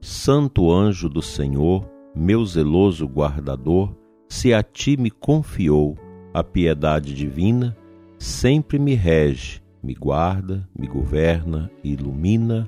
[0.00, 3.94] Santo anjo do Senhor, meu zeloso guardador,
[4.28, 5.94] se a ti me confiou
[6.32, 7.76] a piedade divina,
[8.18, 12.66] sempre me rege, me guarda, me governa e ilumina.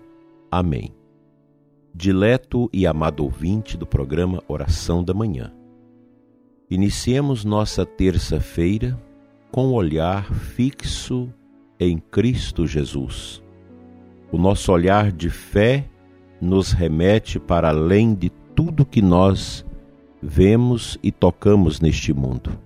[0.51, 0.95] Amém.
[1.95, 5.55] Dileto e amado ouvinte do programa Oração da Manhã.
[6.71, 8.99] Iniciemos nossa terça-feira
[9.51, 11.33] com o olhar fixo
[11.81, 13.43] em Cristo Jesus.
[14.31, 15.89] O nosso olhar de fé
[16.43, 19.65] nos remete para além de tudo que nós
[20.21, 22.59] vemos e tocamos neste mundo.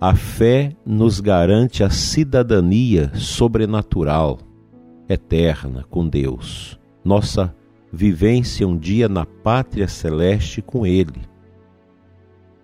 [0.00, 4.38] A fé nos garante a cidadania sobrenatural,
[5.08, 7.54] eterna com Deus, nossa
[7.92, 11.20] vivência um dia na pátria celeste com Ele.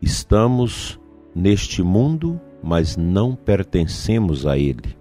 [0.03, 0.99] Estamos
[1.35, 4.97] neste mundo mas não pertencemos a Ele.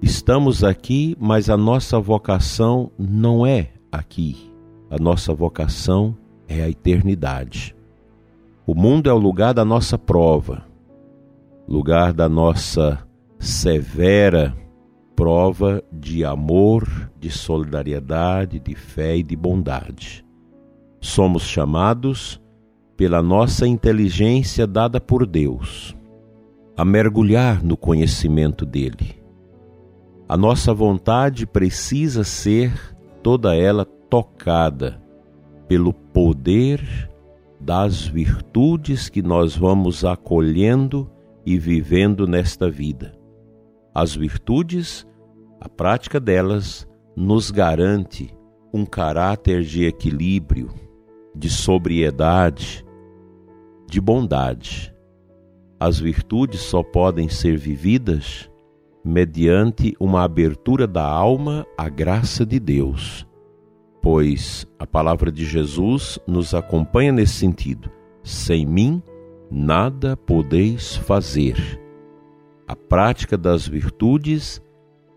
[0.00, 4.51] Estamos aqui, mas a nossa vocação não é aqui.
[4.92, 6.14] A nossa vocação
[6.46, 7.74] é a eternidade.
[8.66, 10.66] O mundo é o lugar da nossa prova,
[11.66, 13.02] lugar da nossa
[13.38, 14.54] severa
[15.16, 20.22] prova de amor, de solidariedade, de fé e de bondade.
[21.00, 22.38] Somos chamados
[22.94, 25.96] pela nossa inteligência dada por Deus
[26.76, 29.22] a mergulhar no conhecimento dele.
[30.28, 32.74] A nossa vontade precisa ser
[33.22, 35.02] toda ela tocada
[35.66, 37.10] pelo poder
[37.58, 41.10] das virtudes que nós vamos acolhendo
[41.46, 43.14] e vivendo nesta vida.
[43.94, 45.06] As virtudes,
[45.58, 48.36] a prática delas, nos garante
[48.70, 50.68] um caráter de equilíbrio,
[51.34, 52.84] de sobriedade,
[53.88, 54.92] de bondade
[55.84, 58.48] as virtudes só podem ser vividas
[59.04, 63.26] mediante uma abertura da alma à graça de Deus,
[64.02, 67.88] pois a palavra de Jesus nos acompanha nesse sentido.
[68.24, 69.00] Sem mim,
[69.48, 71.80] nada podeis fazer.
[72.66, 74.60] A prática das virtudes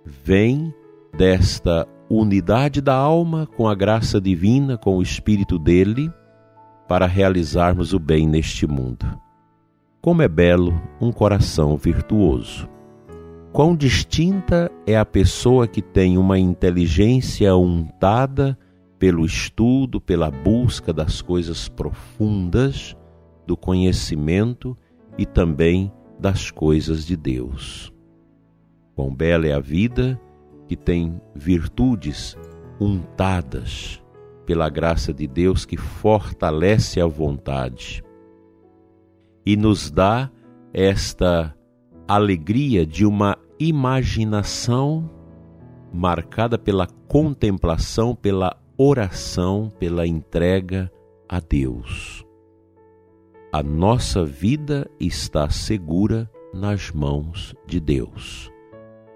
[0.06, 0.72] vem
[1.18, 6.12] desta unidade da alma com a graça divina, com o Espírito dele,
[6.88, 9.06] para realizarmos o bem neste mundo.
[10.00, 12.70] Como é belo um coração virtuoso.
[13.52, 18.56] Quão distinta é a pessoa que tem uma inteligência untada
[18.98, 22.96] pelo estudo, pela busca das coisas profundas,
[23.46, 24.78] do conhecimento
[25.18, 27.94] e também das coisas de Deus.
[28.96, 30.20] Quão bela é a vida
[30.68, 32.38] que tem virtudes
[32.80, 34.02] untadas
[34.46, 38.04] pela graça de Deus que fortalece a vontade
[39.46, 40.32] e nos dá
[40.74, 41.56] esta
[42.08, 45.10] alegria de uma imaginação
[45.94, 50.92] marcada pela contemplação, pela oração, pela entrega
[51.30, 52.26] a Deus.
[53.52, 58.52] A nossa vida está segura nas mãos de Deus.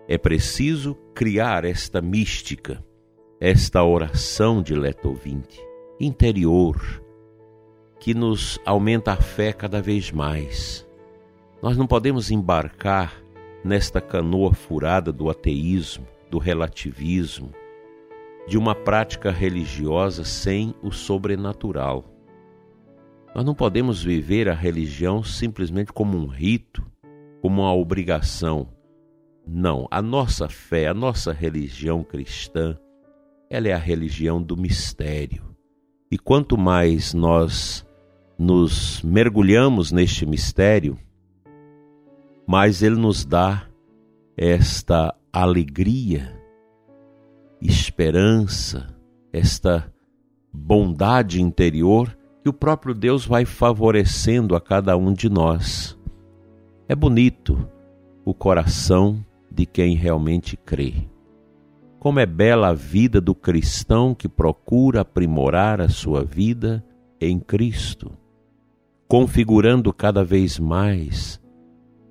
[0.08, 2.84] É preciso criar esta mística,
[3.40, 5.62] esta oração, dileto ouvinte,
[6.00, 7.04] interior,
[8.00, 10.88] que nos aumenta a fé cada vez mais.
[11.62, 13.22] Nós não podemos embarcar
[13.62, 17.52] nesta canoa furada do ateísmo, do relativismo,
[18.50, 22.04] de uma prática religiosa sem o sobrenatural.
[23.36, 26.84] Nós não podemos viver a religião simplesmente como um rito,
[27.44, 28.68] como uma obrigação.
[29.48, 32.76] Não, a nossa fé, a nossa religião cristã,
[33.52, 35.56] ela é a religião do mistério.
[36.12, 37.86] E quanto mais nós
[38.36, 40.98] nos mergulhamos neste mistério,
[42.48, 43.68] mas ele nos dá
[44.36, 46.39] esta alegria,
[48.00, 48.88] esperança,
[49.34, 49.94] esta
[50.54, 56.00] bondade interior que o próprio Deus vai favorecendo a cada um de nós.
[56.88, 57.68] É bonito
[58.24, 59.20] o coração
[59.52, 61.10] de quem realmente crê.
[62.00, 66.82] Como é bela a vida do cristão que procura aprimorar a sua vida
[67.20, 68.14] em Cristo
[69.10, 71.42] configurando cada vez mais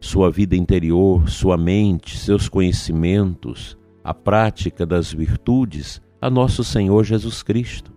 [0.00, 7.43] sua vida interior, sua mente, seus conhecimentos, a prática das virtudes a nosso Senhor Jesus
[7.43, 7.93] Cristo.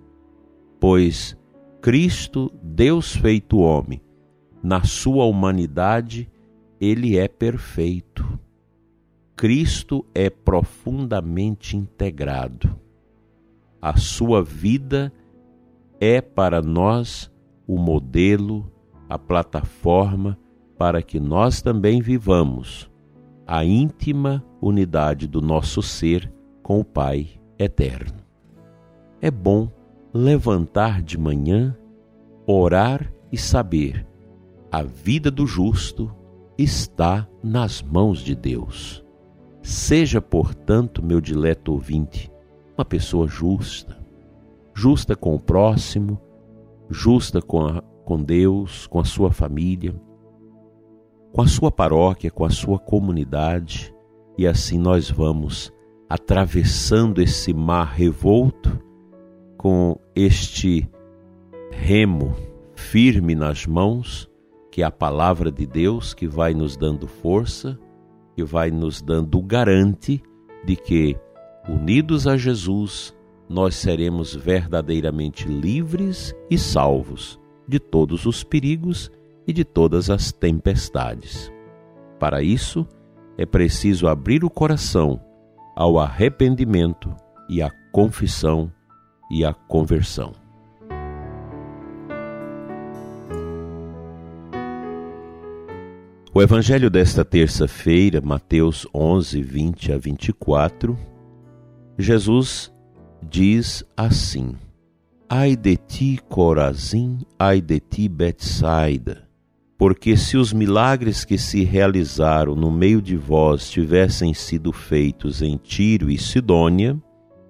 [0.80, 1.38] Pois
[1.82, 4.02] Cristo, Deus feito homem,
[4.62, 6.30] na sua humanidade,
[6.80, 8.40] ele é perfeito.
[9.36, 12.80] Cristo é profundamente integrado.
[13.82, 15.12] A sua vida
[16.00, 17.32] é para nós
[17.66, 18.72] o modelo,
[19.10, 20.38] a plataforma
[20.78, 22.91] para que nós também vivamos
[23.52, 26.34] a íntima unidade do nosso ser
[26.64, 28.18] com o Pai eterno.
[29.20, 29.70] É bom
[30.14, 31.76] levantar de manhã,
[32.48, 34.08] orar e saber:
[34.72, 36.16] a vida do justo
[36.58, 39.04] está nas mãos de Deus.
[39.62, 42.32] Seja, portanto, meu dileto ouvinte,
[42.78, 43.98] uma pessoa justa,
[44.74, 46.18] justa com o próximo,
[46.90, 49.94] justa com, a, com Deus, com a sua família,
[51.32, 53.94] com a sua paróquia, com a sua comunidade,
[54.38, 55.72] e assim nós vamos
[56.10, 58.80] atravessando esse mar revolto
[59.58, 60.90] com este
[61.72, 62.36] remo
[62.76, 64.30] firme nas mãos,
[64.70, 67.80] que é a palavra de Deus que vai nos dando força,
[68.36, 70.22] que vai nos dando o garante
[70.66, 71.16] de que,
[71.70, 73.16] unidos a Jesus,
[73.48, 79.12] nós seremos verdadeiramente livres e salvos de todos os perigos
[79.48, 81.52] e de todas as tempestades.
[82.20, 82.88] Para isso,
[83.38, 85.20] é preciso abrir o coração
[85.76, 87.16] ao arrependimento
[87.50, 88.72] e à confissão
[89.32, 90.34] e à conversão.
[96.34, 100.98] O evangelho desta terça-feira, Mateus 11, 20 a 24,
[101.98, 102.72] Jesus
[103.22, 104.56] diz assim:
[105.28, 109.28] Ai de ti, Corazim, ai de ti, Betsaida,
[109.82, 115.58] porque se os milagres que se realizaram no meio de vós tivessem sido feitos em
[115.58, 117.02] Tiro e Sidônia,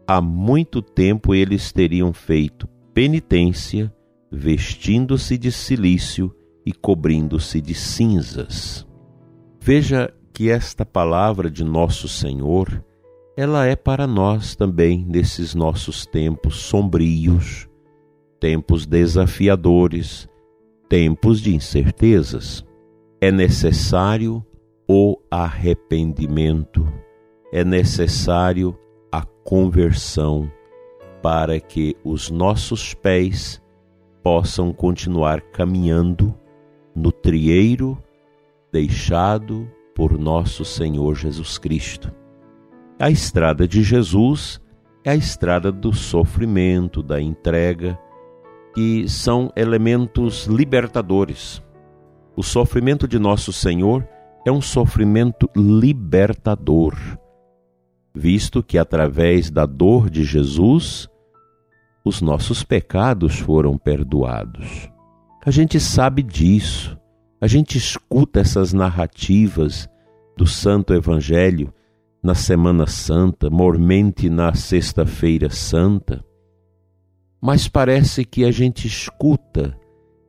[0.07, 3.93] há muito tempo eles teriam feito penitência,
[4.31, 6.33] vestindo-se de silício
[6.65, 8.87] e cobrindo-se de cinzas.
[9.59, 12.81] Veja que esta palavra de nosso Senhor,
[13.35, 17.67] ela é para nós também nesses nossos tempos sombrios,
[18.39, 20.30] tempos desafiadores,
[20.91, 22.65] tempos de incertezas.
[23.21, 24.45] É necessário
[24.85, 26.85] o arrependimento,
[27.49, 28.77] é necessário
[29.09, 30.51] a conversão
[31.21, 33.61] para que os nossos pés
[34.21, 36.37] possam continuar caminhando
[36.93, 37.97] no trieiro
[38.69, 42.13] deixado por nosso Senhor Jesus Cristo.
[42.99, 44.59] A estrada de Jesus
[45.05, 47.97] é a estrada do sofrimento, da entrega,
[48.73, 51.61] que são elementos libertadores.
[52.35, 54.07] O sofrimento de nosso Senhor
[54.45, 56.95] é um sofrimento libertador,
[58.15, 61.09] visto que através da dor de Jesus
[62.03, 64.89] os nossos pecados foram perdoados.
[65.45, 66.97] A gente sabe disso,
[67.39, 69.87] a gente escuta essas narrativas
[70.35, 71.73] do Santo Evangelho
[72.23, 76.23] na Semana Santa, mormente na Sexta-feira Santa
[77.41, 79.75] mas parece que a gente escuta,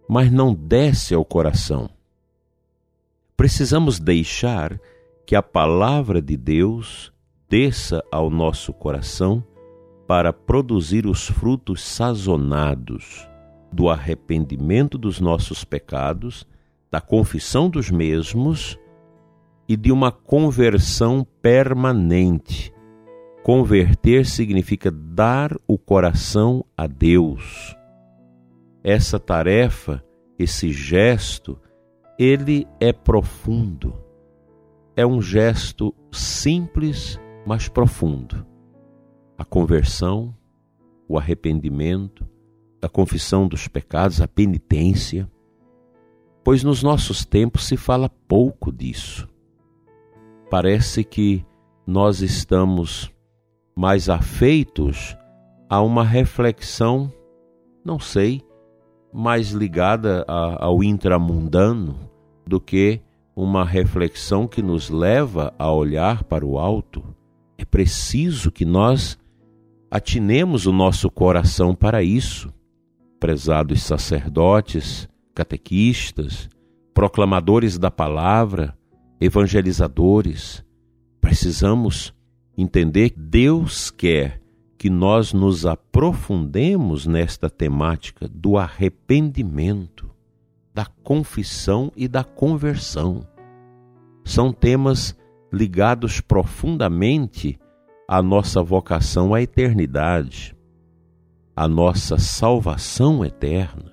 [0.09, 1.91] mas não desce ao coração.
[3.37, 4.81] Precisamos deixar
[5.27, 7.13] que a palavra de Deus
[7.49, 9.45] desça ao nosso coração
[10.07, 13.29] para produzir os frutos sazonados
[13.71, 16.47] do arrependimento dos nossos pecados,
[16.91, 18.79] da confissão dos mesmos
[19.69, 22.73] e de uma conversão permanente
[23.43, 27.77] Converter significa dar o coração a Deus.
[28.85, 30.05] Essa tarefa,
[30.39, 31.59] esse gesto,
[32.17, 33.97] ele é profundo.
[34.95, 38.47] É um gesto simples, mas profundo.
[39.37, 40.33] A conversão,
[41.09, 42.25] o arrependimento,
[42.81, 45.29] a confissão dos pecados, a penitência.
[46.45, 49.29] Pois nos nossos tempos se fala pouco disso.
[50.49, 51.45] Parece que
[51.85, 53.13] nós estamos
[53.75, 55.17] mais afeitos
[55.69, 57.13] a uma reflexão,
[57.85, 58.43] não sei,
[59.13, 62.11] mais ligada a, ao intramundano
[62.47, 63.01] do que
[63.35, 67.03] uma reflexão que nos leva a olhar para o alto.
[67.57, 69.19] É preciso que nós
[69.91, 72.53] atinemos o nosso coração para isso.
[73.19, 76.49] Prezados sacerdotes, catequistas,
[76.93, 78.77] proclamadores da palavra,
[79.21, 80.65] evangelizadores,
[81.21, 82.13] precisamos
[82.57, 84.43] entender que Deus quer
[84.77, 90.11] que nós nos aprofundemos nesta temática do arrependimento,
[90.75, 93.25] da confissão e da conversão.
[94.25, 95.17] São temas
[95.53, 97.61] ligados profundamente
[98.09, 100.53] à nossa vocação à eternidade,
[101.55, 103.93] à nossa salvação eterna.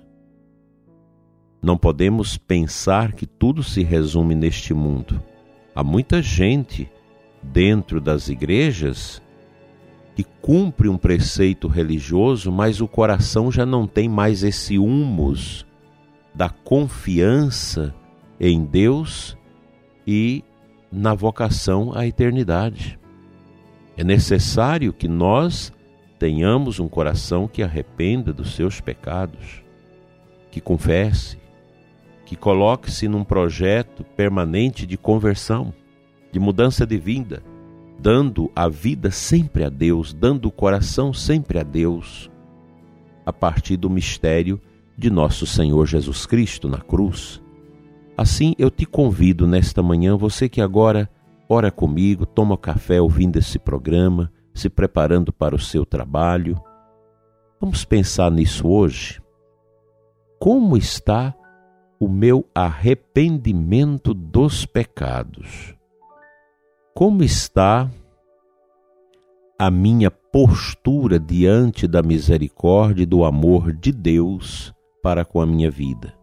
[1.62, 5.22] Não podemos pensar que tudo se resume neste mundo.
[5.72, 6.90] Há muita gente
[7.42, 9.22] dentro das igrejas
[10.14, 15.66] que cumpre um preceito religioso, mas o coração já não tem mais esse humus
[16.34, 17.94] da confiança
[18.38, 19.36] em Deus
[20.06, 20.44] e
[20.90, 22.98] na vocação à eternidade.
[23.96, 25.72] É necessário que nós
[26.18, 29.62] tenhamos um coração que arrependa dos seus pecados,
[30.50, 31.38] que confesse,
[32.26, 35.72] que coloque-se num projeto permanente de conversão,
[36.32, 37.42] de mudança de vida,
[37.98, 42.30] dando a vida sempre a Deus, dando o coração sempre a Deus,
[43.26, 44.60] a partir do mistério
[44.96, 47.42] de nosso Senhor Jesus Cristo na cruz.
[48.16, 51.08] Assim eu te convido nesta manhã, você que agora
[51.48, 56.60] ora comigo, toma café ouvindo esse programa, se preparando para o seu trabalho.
[57.60, 59.20] Vamos pensar nisso hoje.
[60.38, 61.34] Como está
[61.98, 65.74] o meu arrependimento dos pecados?
[67.00, 67.90] Como está
[69.58, 74.70] a minha postura diante da misericórdia e do amor de Deus
[75.02, 76.14] para com a minha vida?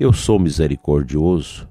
[0.00, 1.70] Eu sou misericordioso?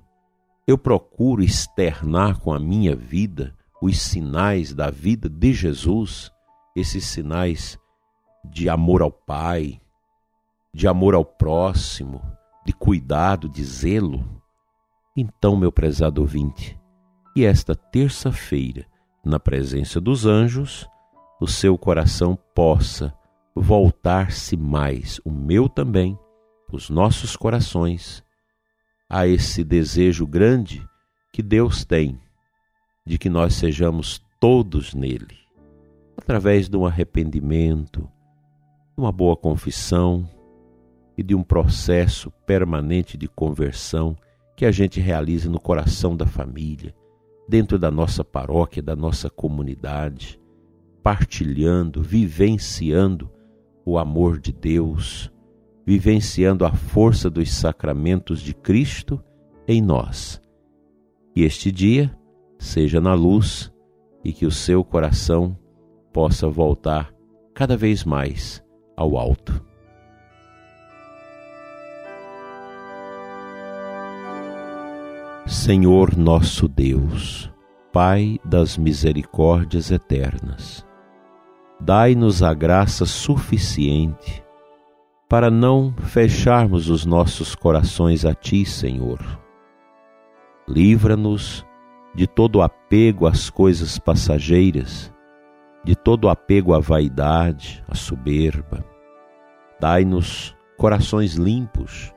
[0.65, 6.31] Eu procuro externar com a minha vida os sinais da vida de Jesus,
[6.73, 7.77] esses sinais
[8.45, 9.81] de amor ao Pai,
[10.73, 12.21] de amor ao próximo,
[12.65, 14.23] de cuidado, de zelo?
[15.17, 16.79] Então, meu prezado ouvinte,
[17.35, 18.85] e esta terça-feira,
[19.23, 20.87] na presença dos anjos,
[21.39, 23.13] o seu coração possa
[23.55, 26.17] voltar-se mais, o meu também,
[26.71, 28.23] os nossos corações,
[29.09, 30.87] a esse desejo grande
[31.33, 32.19] que Deus tem
[33.05, 35.37] de que nós sejamos todos nele,
[36.17, 40.29] através de um arrependimento, de uma boa confissão,
[41.17, 44.17] e de um processo permanente de conversão
[44.55, 46.95] que a gente realiza no coração da família,
[47.51, 50.39] dentro da nossa paróquia, da nossa comunidade,
[51.03, 53.29] partilhando, vivenciando
[53.85, 55.29] o amor de Deus,
[55.85, 59.21] vivenciando a força dos sacramentos de Cristo
[59.67, 60.41] em nós.
[61.33, 62.17] Que este dia
[62.57, 63.69] seja na luz
[64.23, 65.59] e que o seu coração
[66.13, 67.13] possa voltar
[67.53, 68.63] cada vez mais
[68.95, 69.61] ao alto.
[75.51, 77.51] Senhor nosso Deus,
[77.91, 80.87] Pai das misericórdias eternas,
[81.77, 84.41] dai-nos a graça suficiente
[85.27, 89.19] para não fecharmos os nossos corações a Ti, Senhor.
[90.69, 91.65] Livra-nos
[92.15, 95.13] de todo apego às coisas passageiras,
[95.83, 98.85] de todo apego à vaidade, à soberba.
[99.81, 102.13] Dai-nos corações limpos,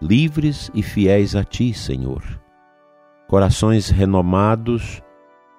[0.00, 2.22] livres e fiéis a Ti, Senhor
[3.28, 5.02] corações renomados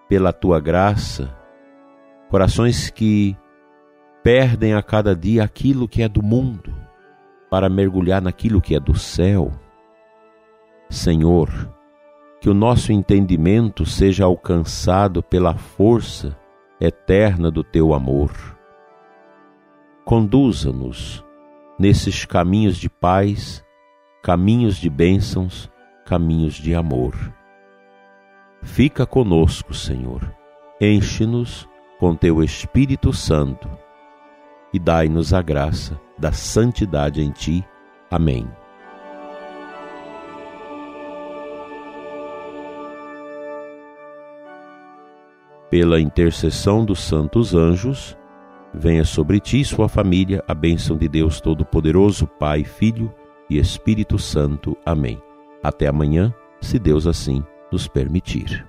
[0.10, 1.34] pela tua graça,
[2.28, 3.38] corações que
[4.24, 6.76] perdem a cada dia aquilo que é do mundo
[7.50, 9.52] para mergulhar naquilo que é do céu.
[10.90, 11.50] Senhor,
[12.42, 16.36] que o nosso entendimento seja alcançado pela força
[16.82, 18.32] eterna do teu amor.
[20.04, 21.24] Conduza-nos
[21.78, 23.64] nesses caminhos de paz,
[24.24, 25.70] caminhos de bênçãos,
[26.04, 27.39] caminhos de amor.
[28.62, 30.22] Fica conosco, Senhor.
[30.82, 33.70] Enche-nos com teu Espírito Santo
[34.74, 37.66] e dai-nos a graça da santidade em ti.
[38.12, 38.48] Amém.
[45.70, 48.18] Pela intercessão dos santos anjos,
[48.74, 53.14] venha sobre ti e sua família a bênção de Deus Todo-Poderoso, Pai, Filho
[53.50, 54.76] e Espírito Santo.
[54.86, 55.22] Amém.
[55.62, 58.69] Até amanhã, se Deus assim nos permitir.